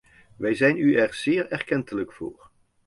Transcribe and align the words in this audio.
We 0.35 0.53
zijn 0.53 0.77
u 0.77 0.95
er 0.95 1.13
zeer 1.13 1.47
erkentelijk 1.47 2.13
voor. 2.13 2.49